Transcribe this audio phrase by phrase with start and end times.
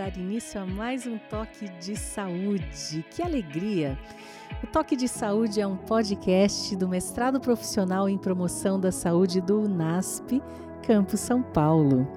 [0.00, 3.04] dar início a mais um Toque de Saúde.
[3.10, 3.98] Que alegria!
[4.64, 9.60] O Toque de Saúde é um podcast do Mestrado Profissional em Promoção da Saúde do
[9.60, 10.40] UNASP,
[10.86, 12.10] Campo São Paulo.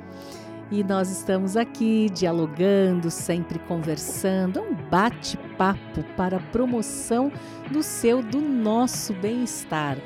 [0.72, 7.30] E nós estamos aqui dialogando, sempre conversando, um bate-papo para a promoção
[7.70, 9.98] do seu, do nosso bem-estar.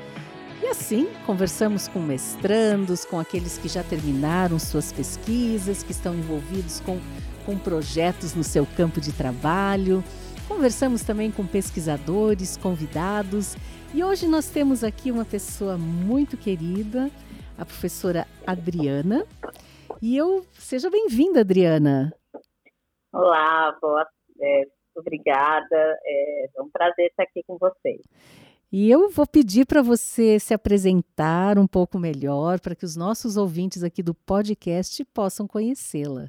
[0.60, 6.80] E assim, conversamos com mestrandos, com aqueles que já terminaram suas pesquisas, que estão envolvidos
[6.80, 6.98] com,
[7.48, 10.04] com projetos no seu campo de trabalho.
[10.46, 13.56] Conversamos também com pesquisadores, convidados.
[13.94, 17.10] E hoje nós temos aqui uma pessoa muito querida,
[17.56, 19.24] a professora Adriana.
[20.02, 22.12] E eu, seja bem-vinda, Adriana.
[23.14, 24.06] Olá, boa,
[24.42, 25.98] é, obrigada.
[26.04, 28.02] É, é um prazer estar aqui com vocês.
[28.70, 33.38] E eu vou pedir para você se apresentar um pouco melhor, para que os nossos
[33.38, 36.28] ouvintes aqui do podcast possam conhecê-la.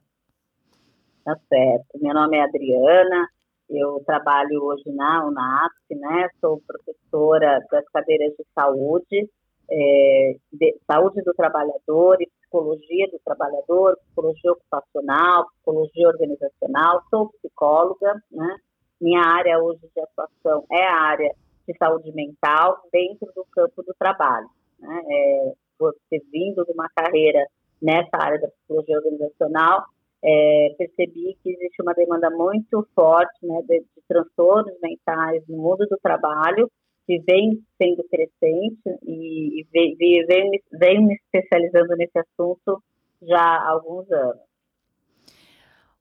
[1.30, 1.86] Tá certo.
[2.02, 3.30] Meu nome é Adriana,
[3.70, 6.28] eu trabalho hoje na UNAP, né?
[6.42, 9.30] Sou professora das cadeiras de saúde,
[9.70, 18.16] é, de, saúde do trabalhador e psicologia do trabalhador, psicologia ocupacional, psicologia organizacional, sou psicóloga,
[18.32, 18.56] né?
[19.00, 21.32] Minha área hoje de atuação é a área
[21.68, 24.50] de saúde mental dentro do campo do trabalho.
[24.80, 25.00] Né?
[25.08, 27.46] É, você vindo de uma carreira
[27.80, 29.86] nessa área da psicologia organizacional,
[30.24, 35.86] é, percebi que existe uma demanda muito forte né, de, de, transtornos mentais no mundo
[35.90, 36.70] do trabalho,
[37.06, 42.84] que vem sendo crescente e, e vem, vem, vem me especializando nesse assunto
[43.22, 44.50] já há alguns anos.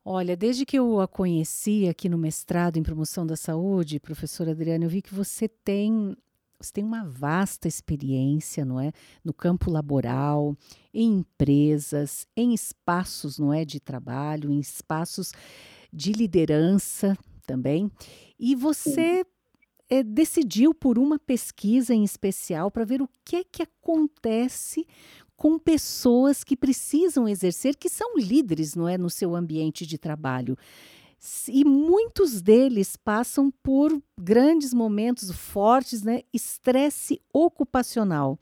[0.04, 4.84] Olha, desde que eu a conheci aqui no mestrado em promoção da saúde, professora Adriana,
[4.84, 6.16] eu vi que você tem
[6.60, 8.92] você tem uma vasta experiência, não é,
[9.24, 10.56] no campo laboral,
[10.92, 15.32] em empresas, em espaços, não é, de trabalho, em espaços
[15.92, 17.90] de liderança também.
[18.38, 19.24] E você
[19.88, 24.86] é, decidiu por uma pesquisa em especial para ver o que é que acontece
[25.36, 30.58] com pessoas que precisam exercer, que são líderes, não é, no seu ambiente de trabalho.
[31.48, 36.22] E muitos deles passam por grandes momentos fortes, né?
[36.32, 38.38] Estresse ocupacional.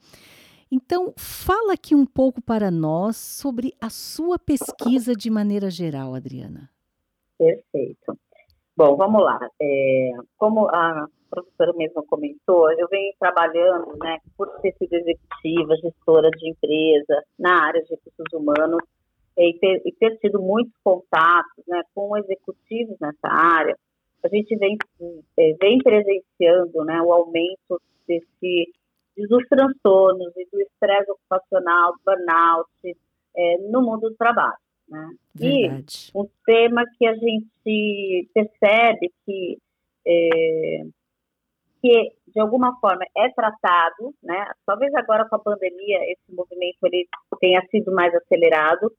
[0.71, 6.69] Então, fala aqui um pouco para nós sobre a sua pesquisa de maneira geral, Adriana.
[7.37, 8.17] Perfeito.
[8.75, 9.39] Bom, vamos lá.
[9.61, 16.29] É, como a professora mesmo comentou, eu venho trabalhando, né, por ter sido executiva, gestora
[16.31, 18.81] de empresa, na área de recursos humanos,
[19.37, 23.77] e ter, e ter tido muitos contatos, né, com executivos nessa área,
[24.23, 24.77] a gente vem,
[25.37, 28.71] é, vem presenciando, né, o aumento desse,
[29.15, 32.97] dos transtornos e do estresse ocupacional, burnout,
[33.35, 34.57] é, no mundo do trabalho.
[34.89, 35.09] Né?
[35.35, 36.11] Verdade.
[36.13, 39.57] E um tema que a gente percebe que,
[40.07, 40.81] é,
[41.81, 44.51] que de alguma forma é tratado, né?
[44.65, 47.07] talvez agora com a pandemia esse movimento ele
[47.39, 48.91] tenha sido mais acelerado,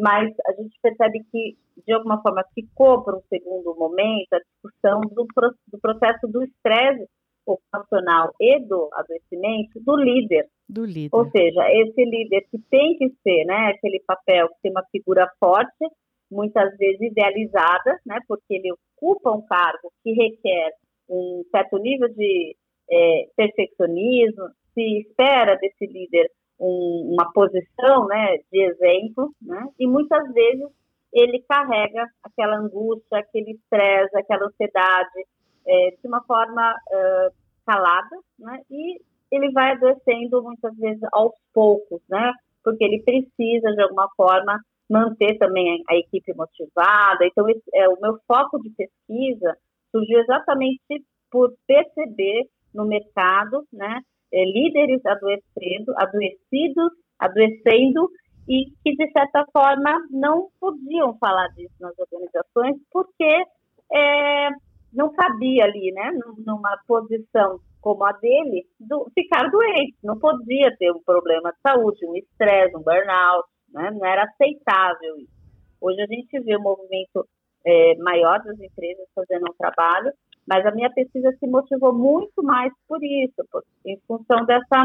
[0.00, 1.56] mas a gente percebe que
[1.86, 5.26] de alguma forma ficou para um segundo momento a discussão do,
[5.68, 7.06] do processo do estresse
[7.46, 10.46] ocupacional e do adoecimento do líder.
[10.68, 11.10] Do líder.
[11.12, 15.28] Ou seja, esse líder que tem que ser, né, aquele papel que tem uma figura
[15.38, 15.86] forte,
[16.30, 20.70] muitas vezes idealizada, né, porque ele ocupa um cargo que requer
[21.08, 22.56] um certo nível de
[22.90, 30.32] é, perfeccionismo, se espera desse líder um, uma posição, né, de exemplo, né, e muitas
[30.32, 30.68] vezes
[31.12, 35.26] ele carrega aquela angústia, aquele estresse, aquela ansiedade,
[35.66, 37.34] é, de uma forma uh,
[37.66, 38.60] calada, né?
[38.70, 39.00] E
[39.30, 42.32] ele vai adoecendo muitas vezes aos poucos, né?
[42.62, 47.24] Porque ele precisa, de alguma forma, manter também a, equipe motivada.
[47.24, 49.56] Então, esse, é, o meu foco de pesquisa
[49.90, 54.00] surgiu exatamente por perceber no mercado, né?
[54.32, 58.08] É, líderes adoecendo, adoecidos, adoecendo
[58.48, 63.44] e que, de certa forma, não podiam falar disso nas organizações porque
[63.92, 64.48] é,
[64.92, 66.12] não cabia ali, né,
[66.44, 69.96] numa posição como a dele, do, ficar doente.
[70.02, 75.16] Não podia ter um problema de saúde, um estresse, um burnout, né, não era aceitável
[75.18, 75.40] isso.
[75.80, 77.26] Hoje a gente vê o um movimento
[77.64, 80.12] é, maior das empresas fazendo um trabalho,
[80.46, 84.84] mas a minha pesquisa se motivou muito mais por isso, por, em função dessa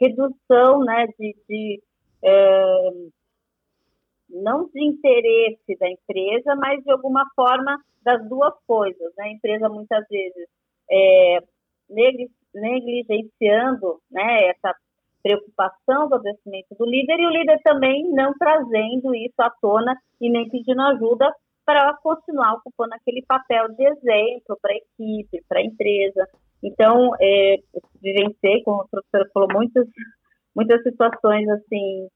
[0.00, 1.82] redução, né, de, de
[2.22, 2.90] é,
[4.28, 9.12] não de interesse da empresa, mas de alguma forma das duas coisas.
[9.16, 9.24] Né?
[9.24, 10.48] A empresa muitas vezes
[10.90, 11.38] é,
[12.54, 14.74] negligenciando né, essa
[15.22, 20.30] preocupação do adoecimento do líder e o líder também não trazendo isso à tona e
[20.30, 21.34] nem pedindo ajuda
[21.64, 26.28] para continuar ocupando aquele papel de exemplo para a equipe, para a empresa.
[26.62, 27.56] Então, é,
[28.00, 29.86] vivenciei, como a professora falou, muitas,
[30.54, 32.08] muitas situações assim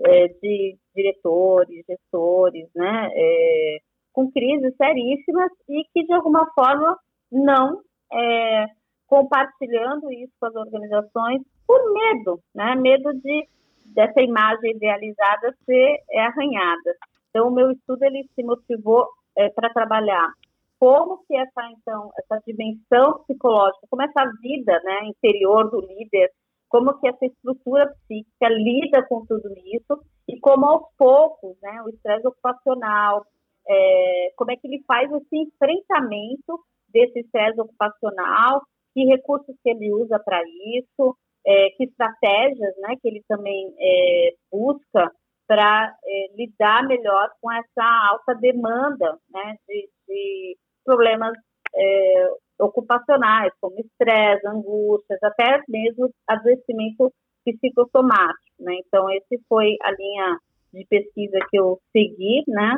[0.00, 3.78] é, de diretores, gestores, né, é,
[4.12, 6.96] com crises seríssimas e que de alguma forma
[7.30, 7.80] não
[8.12, 8.66] é,
[9.06, 13.48] compartilhando isso com as organizações por medo, né, medo de
[13.94, 16.94] dessa imagem idealizada ser arranhada.
[17.30, 20.32] Então, o meu estudo ele se motivou é, para trabalhar
[20.78, 26.30] como que essa então essa dimensão psicológica, como essa vida, né, interior do líder,
[26.68, 31.88] como que essa estrutura psíquica lida com tudo isso e como aos poucos, né, o
[31.88, 33.24] estresse ocupacional,
[33.68, 38.62] é, como é que ele faz esse enfrentamento desse estresse ocupacional,
[38.94, 40.40] que recursos que ele usa para
[40.76, 41.16] isso,
[41.46, 45.10] é, que estratégias, né, que ele também é, busca
[45.48, 51.32] para é, lidar melhor com essa alta demanda né, de, de problemas
[51.74, 52.30] é,
[52.60, 57.12] ocupacionais, como estresse, angústias, até mesmo adoecimento
[57.44, 58.44] psicossomático.
[58.60, 58.76] Né?
[58.86, 60.38] Então, esse foi a linha
[60.74, 62.76] de pesquisa que eu segui, né?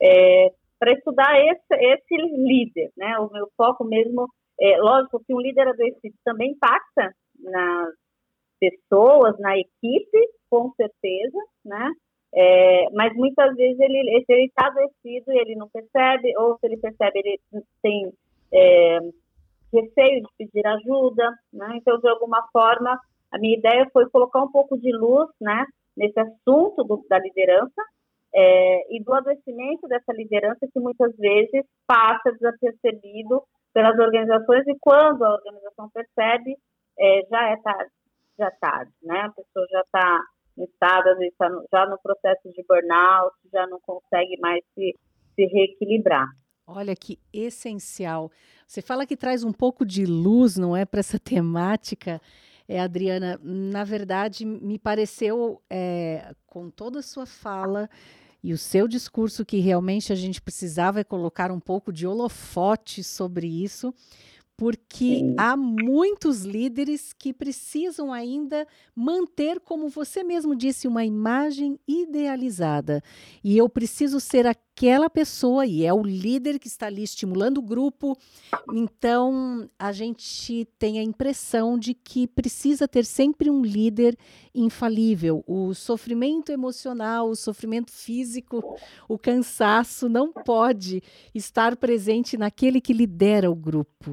[0.00, 3.18] É, para estudar esse, esse líder, né?
[3.18, 4.28] O meu foco mesmo,
[4.60, 7.88] é, lógico que um líder adoecido também impacta nas
[8.60, 11.90] pessoas, na equipe, com certeza, né?
[12.36, 17.20] É, mas muitas vezes ele está adoecido e ele não percebe, ou se ele percebe,
[17.20, 17.40] ele
[17.80, 18.12] tem
[18.52, 18.98] é,
[19.72, 21.76] receio de pedir ajuda, né?
[21.76, 22.98] Então, de alguma forma,
[23.30, 25.64] a minha ideia foi colocar um pouco de luz, né,
[25.96, 27.82] nesse assunto do, da liderança
[28.34, 33.42] é, e do adoecimento dessa liderança que muitas vezes passa desapercebido
[33.72, 36.56] pelas organizações e quando a organização percebe,
[36.98, 37.90] é, já é tarde,
[38.38, 39.20] já é tarde, né?
[39.20, 40.20] A pessoa já está
[40.62, 44.94] estado, às vezes está já no processo de burnout, já não consegue mais se,
[45.34, 46.28] se reequilibrar.
[46.66, 48.30] Olha que essencial.
[48.66, 52.20] Você fala que traz um pouco de luz, não é, para essa temática,
[52.68, 53.38] é, Adriana.
[53.42, 57.88] Na verdade, me pareceu, é, com toda a sua fala
[58.42, 63.02] e o seu discurso, que realmente a gente precisava é colocar um pouco de holofote
[63.02, 63.94] sobre isso
[64.56, 65.34] porque Sim.
[65.36, 73.02] há muitos líderes que precisam ainda manter, como você mesmo disse, uma imagem idealizada.
[73.42, 77.62] E eu preciso ser aquela pessoa, e é o líder que está ali estimulando o
[77.62, 78.16] grupo.
[78.72, 84.16] Então, a gente tem a impressão de que precisa ter sempre um líder
[84.54, 85.42] infalível.
[85.48, 88.62] O sofrimento emocional, o sofrimento físico,
[89.08, 91.02] o cansaço não pode
[91.34, 94.12] estar presente naquele que lidera o grupo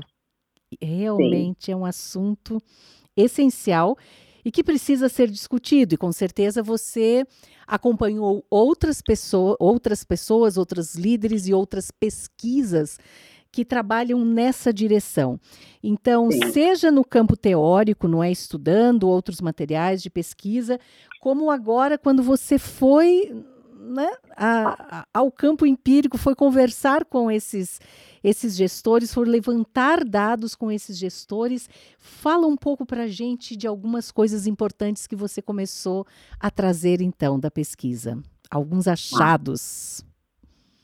[0.81, 1.71] realmente Sim.
[1.71, 2.62] é um assunto
[3.15, 3.97] essencial
[4.44, 5.95] e que precisa ser discutido.
[5.95, 7.25] E com certeza você
[7.68, 12.97] acompanhou outras pessoas, outras pessoas, outros líderes e outras pesquisas
[13.51, 15.39] que trabalham nessa direção.
[15.83, 16.51] Então, Sim.
[16.51, 20.79] seja no campo teórico, não é estudando outros materiais de pesquisa,
[21.19, 23.44] como agora quando você foi
[23.92, 27.80] né, a, a, ao campo empírico, foi conversar com esses
[28.24, 31.68] esses gestores, for levantar dados com esses gestores.
[31.98, 36.06] Fala um pouco para a gente de algumas coisas importantes que você começou
[36.40, 38.21] a trazer, então, da pesquisa.
[38.50, 40.06] Alguns achados.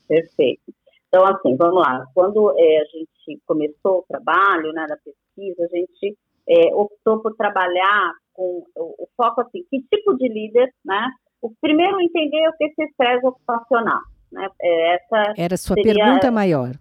[0.08, 0.74] Perfeito.
[1.08, 2.04] Então, assim, vamos lá.
[2.14, 7.34] Quando é, a gente começou o trabalho né, da pesquisa, a gente é, optou por
[7.36, 11.08] trabalhar com o, o, foco, assim, que tipo de líder, né?
[11.42, 14.00] O primeiro, entender o que é esse estresse ocupacional.
[14.32, 14.48] Né?
[14.60, 16.74] É, essa Era a sua seria, pergunta maior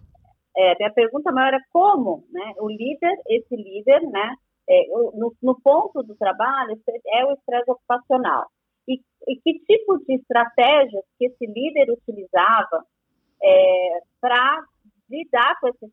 [0.57, 4.33] é, minha pergunta maior é como né, o líder, esse líder, né,
[4.67, 8.47] é, no, no, ponto do trabalho, é o estresse ocupacional.
[8.87, 12.83] E, e, que tipo de estratégias que esse líder utilizava
[13.43, 14.63] é, para
[15.09, 15.85] lidar com esse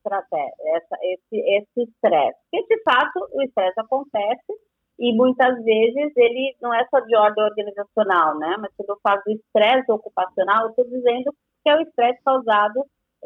[1.32, 2.38] esse estresse?
[2.50, 4.52] Porque, de fato, o estresse acontece
[4.98, 8.56] e muitas vezes ele não é só de ordem organizacional, né?
[8.58, 12.84] Mas quando eu falo do estresse ocupacional, eu estou dizendo que é o estresse causado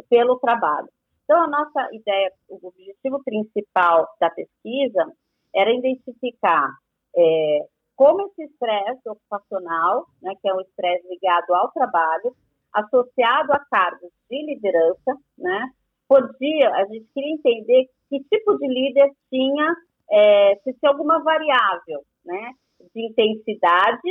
[0.08, 0.88] pelo trabalho.
[1.24, 5.12] Então, a nossa ideia, o objetivo principal da pesquisa
[5.54, 6.70] era identificar
[7.14, 12.34] é, como esse estresse ocupacional, né, que é um estresse ligado ao trabalho,
[12.72, 15.68] associado a cargos de liderança, né,
[16.08, 19.76] podia, a gente queria entender que tipo de líder tinha,
[20.10, 22.52] é, se tinha alguma variável, né,
[22.94, 24.10] de intensidade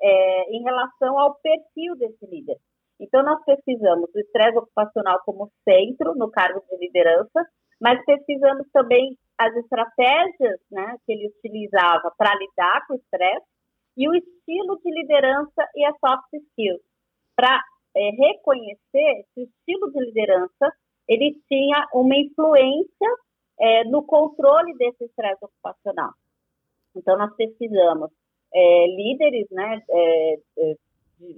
[0.00, 2.56] é, em relação ao perfil desse líder.
[3.00, 7.44] Então, nós pesquisamos o estresse ocupacional como centro no cargo de liderança,
[7.80, 13.46] mas pesquisamos também as estratégias né, que ele utilizava para lidar com o estresse
[13.96, 16.80] e o estilo de liderança e as soft skills,
[17.34, 17.62] para
[17.94, 20.72] é, reconhecer se o estilo de liderança
[21.08, 23.08] ele tinha uma influência
[23.58, 26.10] é, no controle desse estresse ocupacional.
[26.94, 28.10] Então, nós pesquisamos
[28.54, 30.74] é, líderes, né, é, é,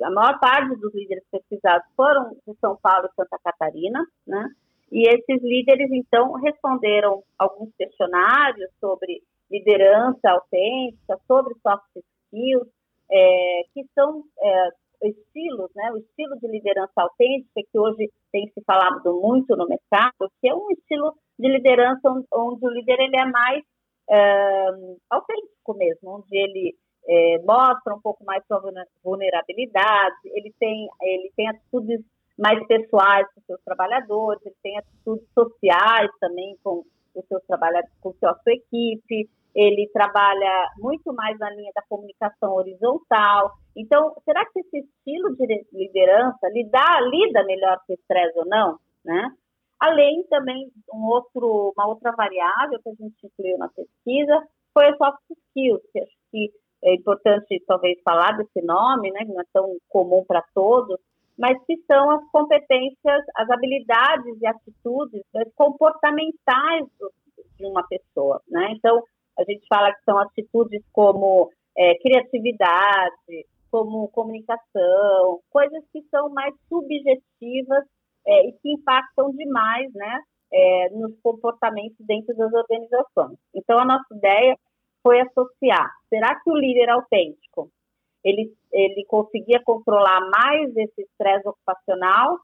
[0.02, 4.50] a maior parte dos líderes pesquisados foram de São Paulo e Santa Catarina, né,
[4.90, 12.68] e esses líderes, então, responderam alguns questionários sobre liderança autêntica, sobre soft skills,
[13.10, 14.68] é, que são é,
[15.02, 20.31] estilos, né, o estilo de liderança autêntica, que hoje tem se falado muito no mercado,
[20.40, 22.00] que é um estilo de liderança
[22.33, 23.64] onde, o líder ele é mais
[24.11, 24.67] é,
[25.11, 26.75] autêntico mesmo, onde ele
[27.09, 28.61] é, mostra um pouco mais sua
[29.02, 32.00] vulnerabilidade, ele tem, ele tem atitudes
[32.38, 38.11] mais pessoais com seus trabalhadores, ele tem atitudes sociais também com os seus trabalhadores, com
[38.23, 39.28] a sua equipe,
[39.59, 43.50] ele trabalha muito mais na linha da comunicação horizontal.
[43.77, 48.79] Então, será que esse estilo de liderança lida, lida melhor com o estresse ou não?
[49.05, 49.33] Né?
[49.81, 54.97] Além também, um outro, uma outra variável que a gente incluiu na pesquisa foi a
[54.97, 56.53] soft skills, que acho que
[56.85, 61.00] é importante talvez falar desse nome, né, não é tão comum para todos,
[61.37, 65.23] mas que são as competências, as habilidades e atitudes
[65.57, 66.87] comportamentais
[67.57, 68.73] de uma pessoa, né?
[68.77, 69.03] Então,
[69.38, 76.54] a gente fala que são atitudes como é, criatividade, como comunicação, coisas que são mais
[76.68, 77.85] subjetivas
[78.26, 80.21] é, e que impactam demais, né,
[80.52, 83.38] é, nos comportamentos dentro das organizações.
[83.54, 84.57] Então, a nossa ideia
[85.02, 87.71] foi associar, será que o líder autêntico
[88.25, 92.38] ele, ele conseguia controlar mais esse estresse ocupacional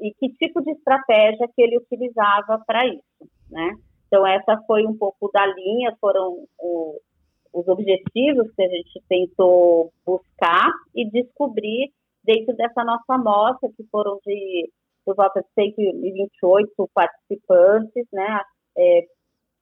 [0.00, 3.74] e que tipo de estratégia que ele utilizava para isso, né?
[4.08, 6.98] Então, essa foi um pouco da linha, foram o,
[7.52, 11.92] os objetivos que a gente tentou buscar e descobrir
[12.24, 14.70] dentro dessa nossa amostra, que foram de
[15.04, 18.42] por volta de 128 participantes, né,
[18.76, 19.06] é,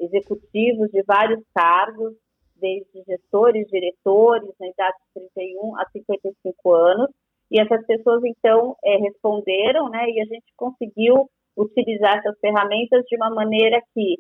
[0.01, 2.15] executivos de vários cargos,
[2.57, 7.11] desde gestores, diretores, na idade de 31 a 55 anos,
[7.49, 13.17] e essas pessoas, então, é, responderam, né, e a gente conseguiu utilizar essas ferramentas de
[13.17, 14.17] uma maneira que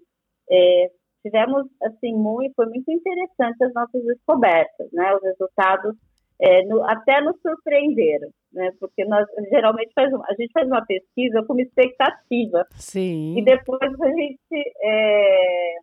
[0.50, 0.90] é,
[1.22, 5.96] tivemos, assim, muito, foi muito interessante as nossas descobertas, né, os resultados
[6.40, 11.42] é, no, até nos surpreenderam, né, porque nós geralmente faz a gente faz uma pesquisa
[11.46, 13.38] com uma expectativa, Sim.
[13.38, 15.74] e depois a gente é,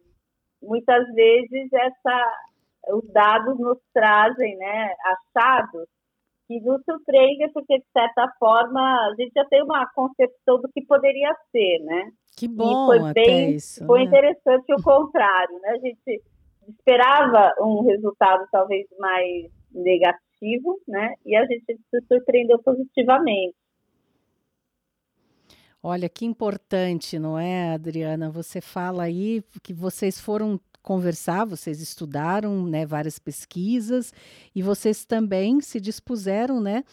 [0.61, 2.33] muitas vezes essa,
[2.89, 5.87] os dados nos trazem né, achados
[6.47, 10.85] que nos surpreendem, porque, de certa forma, a gente já tem uma concepção do que
[10.85, 12.11] poderia ser, né?
[12.35, 14.05] Que bom, e foi bem, isso, Foi né?
[14.05, 15.69] interessante o contrário, né?
[15.69, 16.23] A gente
[16.67, 21.13] esperava um resultado talvez mais negativo, né?
[21.25, 23.55] E a gente se surpreendeu positivamente.
[25.81, 28.29] Olha, que importante, não é, Adriana?
[28.29, 34.13] Você fala aí que vocês foram conversar, vocês estudaram né, várias pesquisas
[34.55, 36.83] e vocês também se dispuseram né,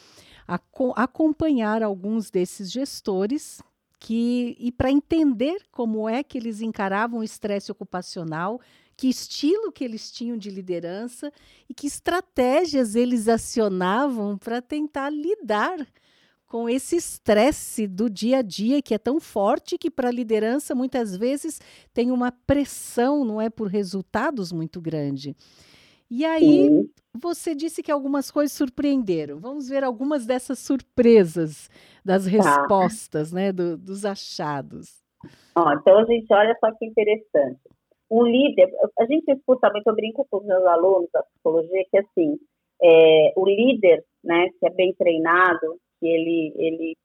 [0.46, 3.60] a co acompanhar alguns desses gestores
[4.00, 8.58] que, e para entender como é que eles encaravam o estresse ocupacional,
[8.96, 11.30] que estilo que eles tinham de liderança
[11.68, 15.86] e que estratégias eles acionavam para tentar lidar
[16.46, 20.74] com esse estresse do dia a dia que é tão forte que para a liderança
[20.74, 21.60] muitas vezes
[21.94, 25.36] tem uma pressão, não é, por resultados muito grande.
[26.10, 26.90] E aí Sim.
[27.14, 29.38] você disse que algumas coisas surpreenderam.
[29.38, 31.70] Vamos ver algumas dessas surpresas
[32.04, 32.30] das Tá.
[32.30, 35.00] respostas, né, do- dos achados.
[35.54, 37.60] Ó, então, a gente olha só que interessante.
[38.08, 41.98] O líder, a gente escuta muito, eu brinco com os meus alunos da psicologia, que
[41.98, 42.38] assim,
[42.82, 46.96] é, o líder, né, que é bem treinado, que ele, ele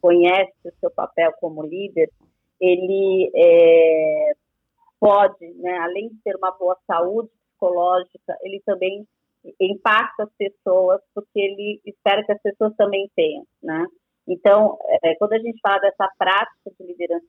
[0.00, 2.10] conhece o seu papel como líder,
[2.60, 4.32] ele é,
[5.00, 7.30] pode, né, além de ter uma boa saúde
[7.62, 9.06] psicológica, ele também
[9.60, 13.86] impacta as pessoas, porque ele espera que as pessoas também tenham, né?
[14.28, 17.26] Então, é, quando a gente fala dessa prática de liderança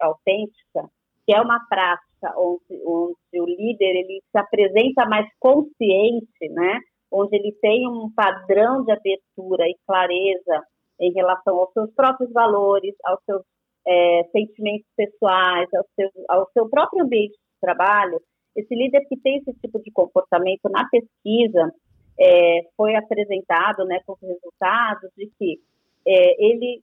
[0.00, 0.88] autêntica,
[1.24, 6.78] que é uma prática onde, onde o líder ele se apresenta mais consciente, né?
[7.10, 10.62] Onde ele tem um padrão de abertura e clareza
[11.00, 13.42] em relação aos seus próprios valores, aos seus
[13.86, 18.20] é, sentimentos pessoais, ao seu, ao seu próprio ambiente de trabalho.
[18.56, 21.72] Esse líder que tem esse tipo de comportamento na pesquisa
[22.18, 25.60] é, foi apresentado, né, com os resultados de que
[26.06, 26.82] é, ele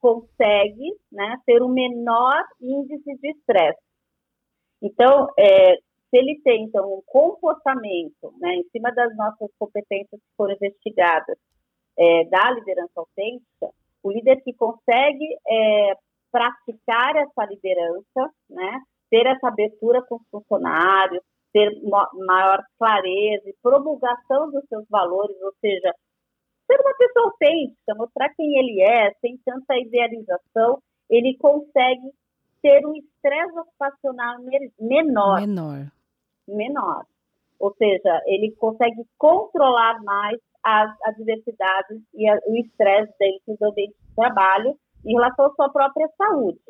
[0.00, 3.80] consegue né, ter um menor índice de estresse.
[4.80, 10.36] Então, é, se ele tem então um comportamento, né, em cima das nossas competências que
[10.36, 11.36] foram investigadas
[11.98, 13.70] é, da liderança autêntica,
[14.02, 15.94] o líder que consegue é,
[16.30, 21.22] praticar essa liderança, né, ter essa abertura com os funcionários,
[21.52, 21.70] ter
[22.26, 25.94] maior clareza e promulgação dos seus valores, ou seja,
[26.66, 32.12] ser uma pessoa autêntica, mostrar quem ele é, sem tanta idealização, ele consegue
[32.62, 34.36] ter um estresse ocupacional
[34.78, 35.40] menor.
[35.40, 35.92] Menor.
[36.46, 37.04] Menor.
[37.58, 43.96] Ou seja, ele consegue controlar mais as adversidades e a, o estresse dentro do ambiente
[43.98, 46.60] de trabalho em relação à sua própria saúde.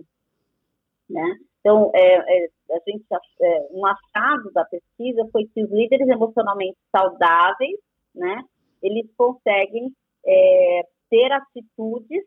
[1.10, 1.38] Né?
[1.60, 3.04] Então, é, é, a gente,
[3.42, 7.78] é, um achado da pesquisa foi que os líderes emocionalmente saudáveis,
[8.14, 8.42] né,
[8.82, 9.92] eles conseguem
[10.26, 12.24] é, ter atitudes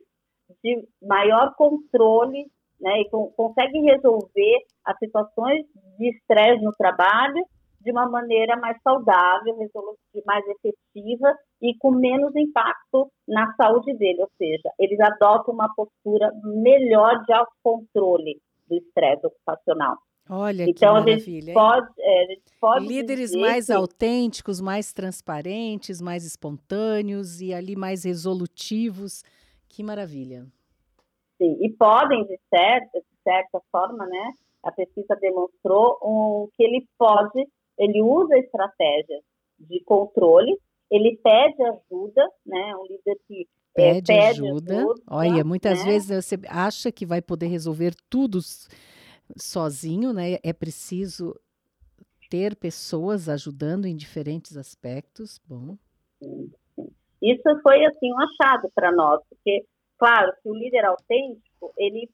[0.63, 2.45] de maior controle,
[2.79, 5.65] né, e conseguem resolver as situações
[5.97, 7.45] de estresse no trabalho
[7.79, 9.55] de uma maneira mais saudável,
[10.25, 16.31] mais efetiva e com menos impacto na saúde dele, ou seja, eles adotam uma postura
[16.43, 18.39] melhor de autocontrole
[18.71, 19.97] do estresse ocupacional.
[20.29, 21.53] Olha então, que maravilha.
[21.53, 22.27] Pode, é,
[22.59, 23.73] pode Líderes mais que...
[23.73, 29.23] autênticos, mais transparentes, mais espontâneos e ali mais resolutivos.
[29.67, 30.45] Que maravilha.
[31.37, 34.33] Sim, e podem, de certa, de certa forma, né?
[34.63, 37.45] A pesquisa demonstrou um, que ele pode,
[37.77, 39.23] ele usa estratégias
[39.59, 40.55] de controle,
[40.89, 42.75] ele pede ajuda, né?
[42.75, 44.77] Um líder que pede, é, pede ajuda.
[44.77, 45.01] ajuda.
[45.07, 45.85] Olha, muitas né?
[45.85, 48.39] vezes você acha que vai poder resolver tudo
[49.37, 50.37] sozinho, né?
[50.43, 51.35] É preciso
[52.29, 55.39] ter pessoas ajudando em diferentes aspectos.
[55.45, 55.75] Bom.
[57.21, 59.65] Isso foi assim um achado para nós, porque
[59.97, 62.09] claro que o líder autêntico, ele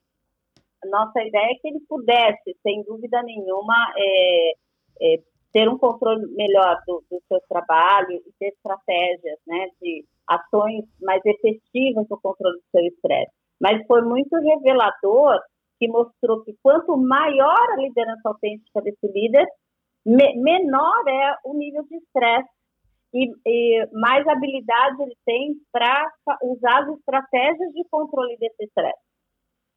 [0.86, 4.52] nossa ideia é que ele pudesse, sem dúvida nenhuma, é,
[5.02, 10.86] é, ter um controle melhor do, do seu trabalho e ter estratégias, né, de ações
[11.02, 13.32] mais efetivas no controle do seu estresse.
[13.60, 15.40] Mas foi muito revelador
[15.80, 19.46] que mostrou que quanto maior a liderança autêntica desse líder,
[20.06, 22.50] me, menor é o nível de estresse
[23.14, 26.12] e, e, mais habilidade ele tem para
[26.44, 29.08] usar as estratégias de controle desse estresse.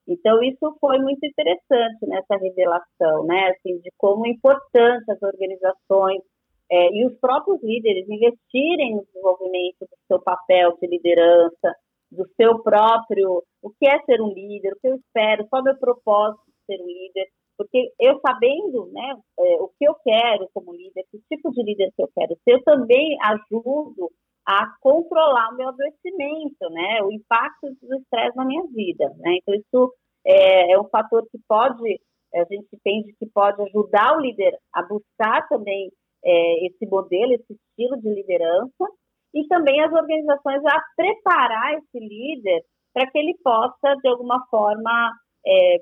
[0.08, 6.22] Então, isso foi muito interessante nessa revelação, né, assim, de como é importante as organizações
[6.70, 11.74] é, e os próprios líderes investirem no desenvolvimento do seu papel de liderança,
[12.10, 15.62] do seu próprio, o que é ser um líder, o que eu espero, qual é
[15.62, 19.94] o meu propósito de ser um líder, porque eu sabendo né, é, o que eu
[20.02, 24.10] quero como líder, que tipo de líder que eu quero ser, eu também ajudo
[24.46, 29.08] a controlar o meu adoecimento, né, o impacto do estresse na minha vida.
[29.18, 29.36] Né?
[29.36, 29.94] Então, isso
[30.26, 32.00] é, é um fator que pode,
[32.34, 35.90] a gente entende que pode ajudar o líder a buscar também
[36.24, 38.86] é, esse modelo, esse estilo de liderança,
[39.34, 45.12] e também as organizações a preparar esse líder para que ele possa, de alguma forma,
[45.46, 45.76] é,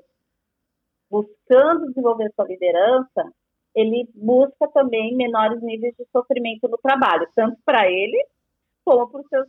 [1.09, 3.23] buscando desenvolver sua liderança,
[3.75, 8.23] ele busca também menores níveis de sofrimento no trabalho, tanto para ele
[8.85, 9.47] como para os seus,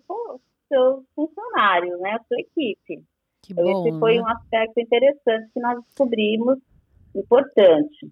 [0.68, 3.02] seus funcionários, né, a sua equipe.
[3.42, 4.22] Que então, bom, esse foi né?
[4.22, 6.58] um aspecto interessante que nós descobrimos,
[7.14, 8.10] importante.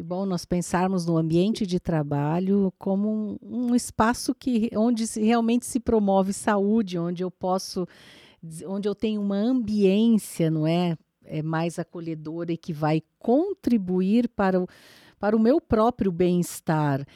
[0.00, 5.22] Que bom nós pensarmos no ambiente de trabalho como um, um espaço que, onde se,
[5.22, 7.86] realmente se promove saúde, onde eu posso,
[8.66, 10.96] onde eu tenho uma ambiência, não é?
[11.22, 14.66] é mais acolhedora e que vai contribuir para o,
[15.18, 17.06] para o meu próprio bem-estar.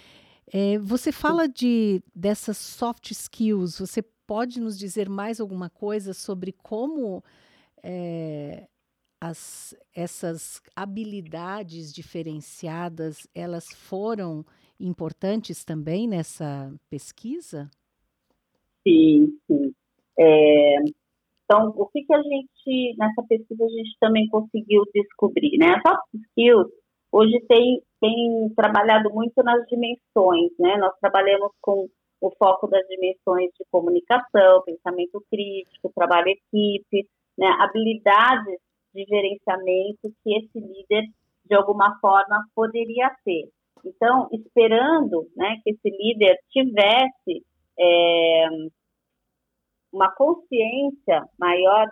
[0.53, 3.79] É, você fala de dessas soft skills.
[3.79, 7.25] Você pode nos dizer mais alguma coisa sobre como
[7.83, 8.69] é,
[9.25, 14.45] as, essas habilidades diferenciadas, elas foram
[14.79, 17.71] importantes também nessa pesquisa?
[18.87, 19.75] Sim, sim.
[20.19, 20.77] É,
[21.45, 25.75] então, o que, que a gente, nessa pesquisa, a gente também conseguiu descobrir, né?
[25.75, 26.69] As soft skills,
[27.11, 30.77] hoje tem, tem trabalhado muito nas dimensões, né?
[30.77, 31.89] Nós trabalhamos com
[32.21, 37.09] o foco das dimensões de comunicação, pensamento crítico, trabalho equipe,
[37.39, 37.49] né?
[37.61, 38.64] habilidades
[38.95, 41.05] de gerenciamento que esse líder,
[41.45, 43.49] de alguma forma, poderia ter.
[43.85, 47.45] Então, esperando né, que esse líder tivesse
[47.79, 48.49] é,
[49.93, 51.87] uma consciência maior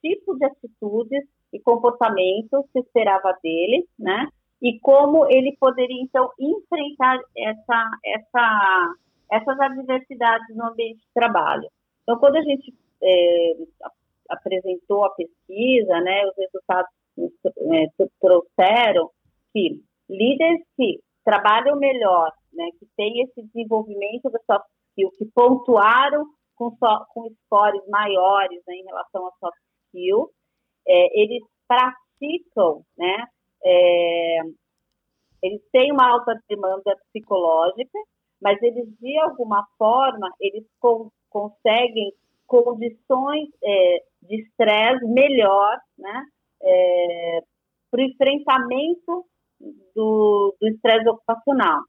[0.00, 4.28] que tipo de atitudes e comportamentos se esperava dele, né?
[4.60, 8.94] E como ele poderia, então, enfrentar essa, essa,
[9.32, 11.68] essas adversidades no ambiente de trabalho.
[12.02, 13.52] Então, quando a gente é,
[14.28, 17.86] apresentou a pesquisa, né, os resultados é,
[18.20, 19.10] trouxeram
[19.52, 26.26] que líderes que trabalham melhor, né, que têm esse desenvolvimento da soft skill, que pontuaram
[26.54, 30.30] com, so, com scores maiores né, em relação a soft skill,
[30.86, 33.26] é, eles praticam, né,
[33.64, 34.38] é,
[35.42, 37.98] eles têm uma alta demanda psicológica,
[38.40, 42.10] mas eles, de alguma forma, eles con conseguem
[42.46, 46.24] condições é, de estresse melhor, né,
[46.62, 47.40] é,
[47.90, 49.24] para o enfrentamento
[49.94, 51.80] do estresse ocupacional.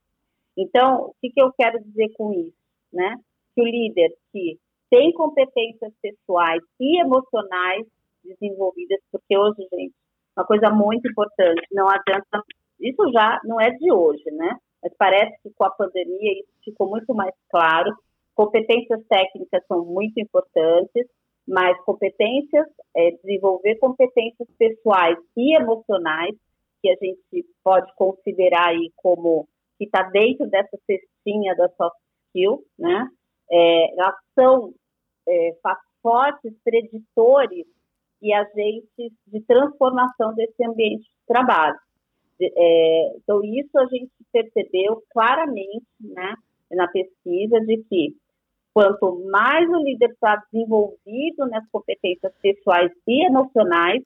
[0.57, 2.57] Então, o que, que eu quero dizer com isso?
[2.91, 3.15] Né?
[3.55, 4.57] Que o líder que
[4.89, 7.85] tem competências pessoais e emocionais
[8.23, 9.93] desenvolvidas, porque hoje, gente,
[10.35, 12.43] uma coisa muito importante, não adianta,
[12.79, 14.57] isso já não é de hoje, né?
[14.81, 17.93] Mas parece que com a pandemia isso ficou muito mais claro.
[18.33, 21.07] Competências técnicas são muito importantes,
[21.47, 26.35] mas competências, é, desenvolver competências pessoais e emocionais,
[26.81, 29.47] que a gente pode considerar aí como
[29.77, 31.97] que está dentro dessa cestinha da soft
[32.27, 33.07] skill, né?
[33.51, 34.73] É, elas são
[35.27, 35.55] é,
[36.01, 37.65] fortes preditores
[38.21, 41.77] e agentes de transformação desse ambiente de trabalho.
[42.41, 46.35] É, então, isso a gente percebeu claramente né,
[46.71, 48.15] na pesquisa de que
[48.73, 54.03] quanto mais o líder está desenvolvido nas competências pessoais e emocionais,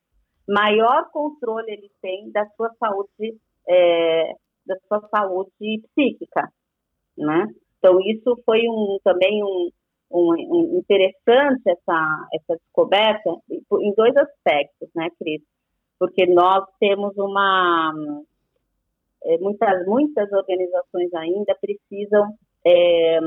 [0.48, 4.34] maior controle ele tem da sua saúde, é,
[4.66, 6.50] da sua saúde psíquica,
[7.18, 7.48] né?
[7.78, 9.70] Então isso foi um também um,
[10.12, 15.42] um, um interessante essa essa descoberta em dois aspectos, né, Cris?
[16.00, 17.94] Porque nós temos uma
[19.26, 22.34] é, muitas muitas organizações ainda precisam
[22.66, 23.20] é,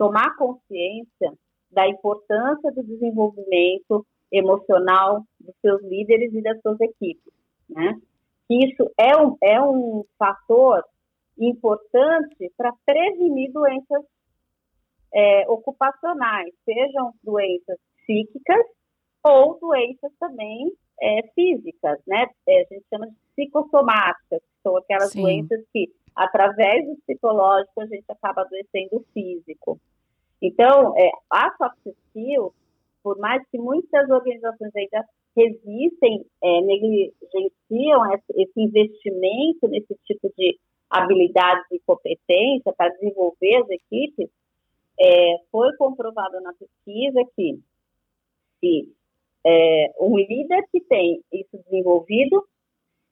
[0.00, 1.34] tomar consciência
[1.70, 7.30] da importância do desenvolvimento emocional dos seus líderes e das suas equipes,
[7.68, 8.00] né?
[8.48, 10.82] Isso é um, é um fator
[11.38, 14.02] importante para prevenir doenças
[15.12, 18.64] é, ocupacionais, sejam doenças psíquicas
[19.22, 22.26] ou doenças também é, físicas, né?
[22.48, 25.20] É, a gente chama de psicossomáticas, que são aquelas Sim.
[25.20, 29.78] doenças que, através do psicológico, a gente acaba adoecendo o físico.
[30.42, 32.52] Então, é, a soft skills,
[33.02, 35.04] por mais que muitas organizações ainda
[35.36, 43.70] resistem, é, negligenciam esse, esse, investimento nesse tipo de habilidades e competência para desenvolver as
[43.70, 44.28] equipes,
[44.98, 47.58] é, foi comprovado na pesquisa que
[48.58, 48.92] se
[49.46, 52.44] é, um líder que tem isso desenvolvido,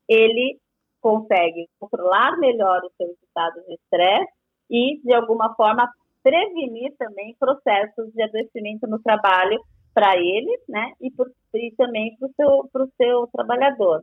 [0.08, 0.58] ele
[1.00, 4.32] consegue controlar melhor os seus estados de estresse
[4.70, 5.88] e, de alguma forma,
[6.28, 9.58] prevenir também processos de adoecimento no trabalho
[9.94, 14.02] para ele, né, e, por, e também para o seu, seu trabalhador.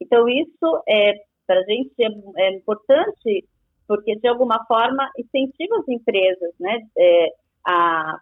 [0.00, 1.12] Então, isso é
[1.46, 2.08] para a gente é,
[2.42, 3.46] é, importante
[3.86, 7.26] porque, de alguma forma, incentiva as empresas né, é,
[7.66, 8.20] a, a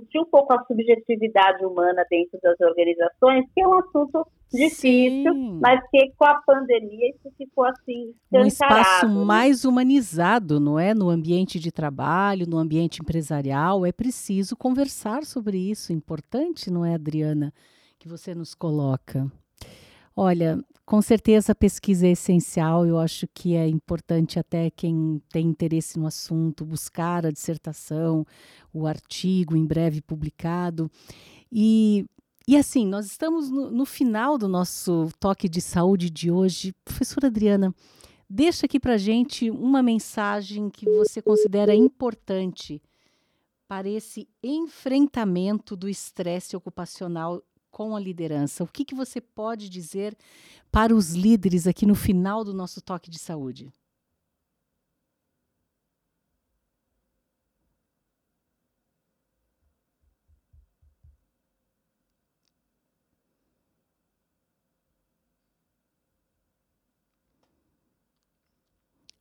[0.00, 5.58] discutir um pouco a subjetividade humana dentro das organizações, que é um assunto difícil, Sim.
[5.60, 9.24] mas que com a pandemia isso ficou assim Um espaço né?
[9.24, 10.94] mais humanizado, não é?
[10.94, 15.92] No ambiente de trabalho, no ambiente empresarial, é preciso conversar sobre isso.
[15.92, 17.52] Importante, não é, Adriana,
[17.98, 19.30] que você nos coloca.
[20.14, 22.86] Olha, com certeza a pesquisa é essencial.
[22.86, 28.24] Eu acho que é importante até quem tem interesse no assunto buscar a dissertação,
[28.72, 30.90] o artigo em breve publicado.
[31.52, 32.06] E
[32.48, 36.72] e assim, nós estamos no, no, final do nosso toque de saúde de hoje.
[36.84, 37.74] Professora Adriana,
[38.30, 42.80] deixa aqui para gente uma mensagem que você considera importante
[43.66, 47.42] para esse enfrentamento do estresse ocupacional
[47.76, 48.64] com a liderança.
[48.64, 50.16] O que, que você pode dizer
[50.72, 53.70] para os líderes aqui no final do nosso toque de saúde?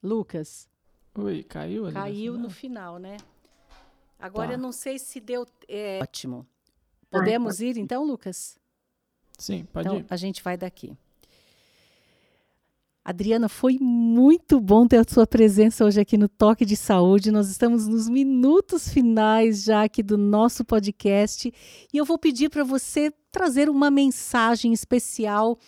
[0.01, 0.69] Lucas.
[1.13, 1.93] Oi, caiu ali?
[1.93, 3.17] Caiu no final, né?
[4.17, 4.53] Agora tá.
[4.53, 5.45] eu não sei se deu.
[5.67, 5.99] É...
[6.01, 6.47] Ótimo.
[7.19, 8.57] Podemos ir então, Lucas?
[9.37, 10.05] Sim, pode então, ir.
[10.09, 10.95] A gente vai daqui.
[13.03, 17.29] Adriana, foi muito bom ter a sua presença hoje aqui no Toque de Saúde.
[17.31, 21.53] Nós estamos nos minutos finais já aqui do nosso podcast
[21.93, 25.59] e eu vou pedir para você trazer uma mensagem especial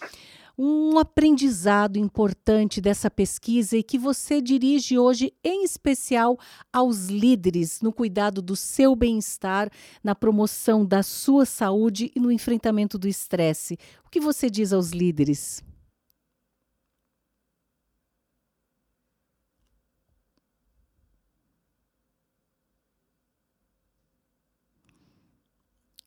[0.58, 6.38] um aprendizado importante dessa pesquisa e que você dirige hoje, em especial
[6.74, 9.70] aos líderes no cuidado do seu bem-estar,
[10.04, 13.78] na promoção da sua saúde e no enfrentamento do estresse.
[14.06, 15.64] O que você diz aos líderes?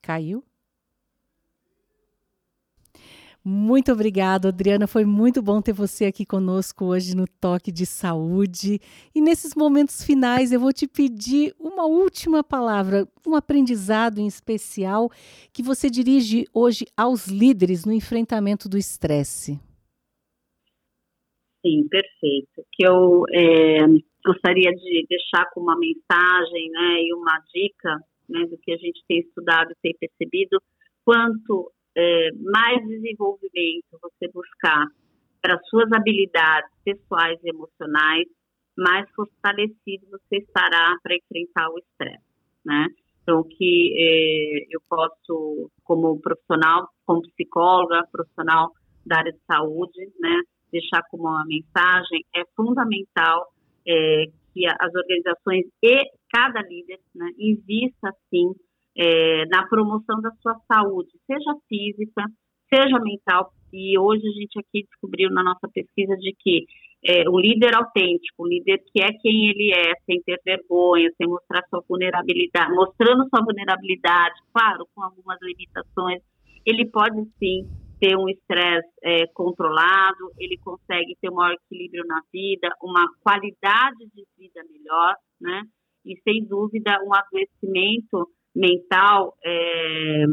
[0.01, 0.50] Caiu?
[3.43, 4.85] Muito obrigada, Adriana.
[4.85, 8.79] Foi muito bom ter você aqui conosco hoje no Toque de Saúde.
[9.15, 15.09] E nesses momentos finais, eu vou te pedir uma última palavra, um aprendizado em especial
[15.51, 19.59] que você dirige hoje aos líderes no enfrentamento do estresse.
[21.65, 22.63] Sim, perfeito.
[22.71, 23.79] Que eu é,
[24.23, 27.97] gostaria de deixar com uma mensagem né, e uma dica
[28.29, 30.61] né, do que a gente tem estudado e tem percebido,
[31.03, 34.87] quanto é, mais desenvolvimento você buscar
[35.41, 38.27] para suas habilidades pessoais e emocionais,
[38.77, 42.23] mais fortalecido você estará para enfrentar o estresse,
[42.65, 42.87] né?
[43.23, 48.71] Então, que é, eu posso, como profissional, como psicóloga, profissional
[49.05, 53.47] da área de saúde, né, deixar como uma mensagem, é fundamental
[53.87, 58.53] é, que as organizações e cada líder né, invista, sim,
[58.97, 62.25] é, na promoção da sua saúde, seja física,
[62.73, 63.51] seja mental.
[63.73, 66.65] E hoje a gente aqui descobriu na nossa pesquisa de que
[67.03, 71.27] é, o líder autêntico, o líder que é quem ele é, sem ter vergonha, sem
[71.27, 76.21] mostrar sua vulnerabilidade, mostrando sua vulnerabilidade, claro, com algumas limitações,
[76.65, 77.67] ele pode sim
[77.99, 84.05] ter um estresse é, controlado, ele consegue ter um maior equilíbrio na vida, uma qualidade
[84.13, 85.63] de vida melhor, né?
[86.03, 90.25] E sem dúvida um adoecimento mental é,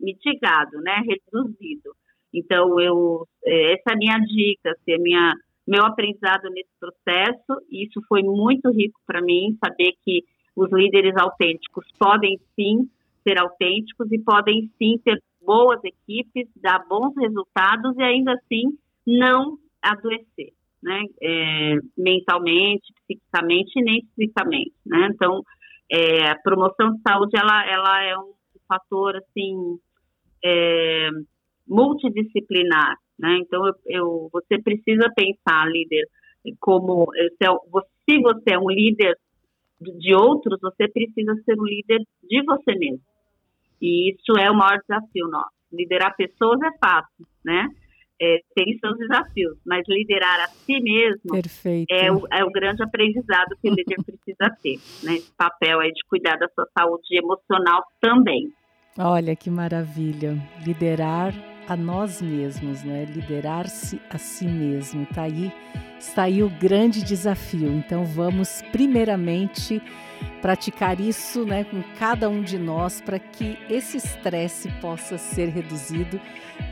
[0.00, 1.90] mitigado, né, reduzido.
[2.32, 5.34] Então, eu, é, essa é a minha dica, assim, a minha,
[5.66, 10.22] meu aprendizado nesse processo, isso foi muito rico para mim, saber que
[10.54, 12.88] os líderes autênticos podem sim
[13.22, 19.56] ser autênticos e podem sim ter boas equipes, dar bons resultados e ainda assim não
[19.80, 25.42] adoecer, né, é, mentalmente, psiquicamente e nem fisicamente, né, então
[25.90, 28.32] é, a promoção de saúde ela, ela é um
[28.66, 29.78] fator assim
[30.44, 31.08] é,
[31.66, 33.38] multidisciplinar, né?
[33.40, 36.06] Então eu, eu, você precisa pensar líder
[36.60, 37.10] como
[38.08, 39.16] se você é um líder
[39.80, 43.02] de outros, você precisa ser um líder de você mesmo.
[43.80, 45.52] E isso é o maior desafio nosso.
[45.72, 47.68] Liderar pessoas é fácil, né?
[48.20, 51.36] É, tem seus desafios, mas liderar a si mesmo
[51.90, 55.14] é o, é o, grande aprendizado que o líder precisa ter, né?
[55.14, 58.52] Esse papel aí de cuidar da sua saúde emocional também.
[58.98, 61.32] Olha que maravilha, liderar
[61.68, 63.04] a nós mesmos, né?
[63.04, 65.06] Liderar-se a si mesmo.
[65.14, 65.52] Tá aí,
[65.98, 67.68] está aí o grande desafio.
[67.68, 69.80] Então vamos primeiramente
[70.40, 76.20] praticar isso, né, com cada um de nós para que esse estresse possa ser reduzido.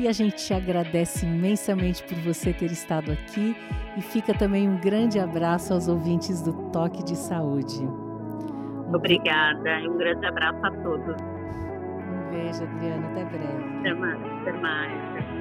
[0.00, 3.56] E a gente te agradece imensamente por você ter estado aqui
[3.96, 7.88] e fica também um grande abraço aos ouvintes do Toque de Saúde.
[8.92, 11.36] Obrigada e um grande abraço a todos
[12.36, 13.08] beijo, Adriana.
[13.08, 13.78] Até breve.
[13.80, 14.20] Até mais.
[14.42, 15.35] Até mais.